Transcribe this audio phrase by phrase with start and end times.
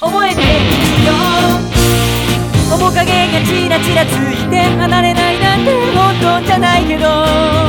[0.00, 1.12] 覚えてみよ。
[2.70, 7.59] 面影がチラチラついて離れないなんて本当じゃないけど。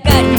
[0.00, 0.37] Cacar.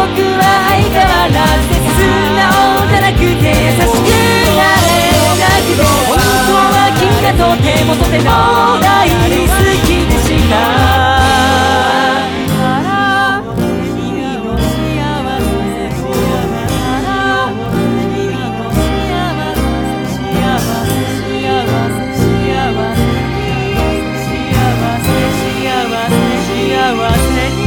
[0.00, 0.08] は
[0.68, 2.00] 相変わらず素
[2.32, 4.08] 直じゃなくて優しく
[4.56, 4.88] なれ
[5.36, 8.24] なくて本当は君がとてもとても
[8.80, 9.14] 大好
[9.84, 10.68] きでした幸
[26.00, 27.59] せ幸せ